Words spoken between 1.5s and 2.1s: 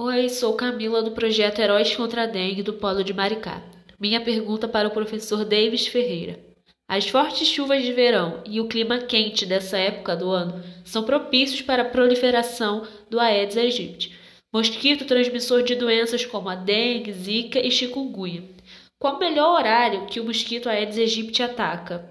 Heróis